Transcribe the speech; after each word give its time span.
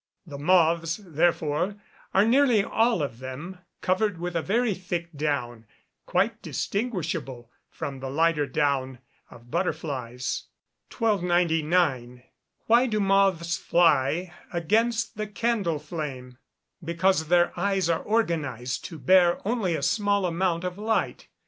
The 0.25 0.39
moths, 0.39 0.97
therefore, 1.05 1.75
are 2.11 2.25
nearly 2.25 2.63
all 2.63 3.03
of 3.03 3.19
them 3.19 3.59
covered 3.81 4.17
with 4.19 4.35
a 4.35 4.41
very 4.41 4.73
thick 4.73 5.09
down, 5.15 5.67
quite 6.07 6.41
distinguishable 6.41 7.51
from 7.69 7.99
the 7.99 8.09
lighter 8.09 8.47
down 8.47 8.97
of 9.29 9.51
butterflies. 9.51 10.45
1299. 10.89 12.23
Why 12.65 12.87
do 12.87 12.99
moths 12.99 13.57
fly 13.57 14.33
against 14.51 15.17
the 15.17 15.27
candle 15.27 15.77
flame? 15.77 16.39
Because 16.83 17.27
their 17.27 17.53
eyes 17.55 17.87
are 17.87 18.03
organised 18.03 18.83
to 18.85 18.97
bear 18.97 19.37
only 19.47 19.75
a 19.75 19.83
small 19.83 20.25
amount 20.25 20.63
of 20.63 20.79
light. 20.79 21.27